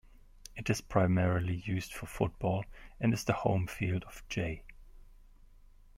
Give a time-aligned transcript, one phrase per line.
[0.55, 2.65] It is primarily used for football,
[2.99, 4.63] and is the home field of J.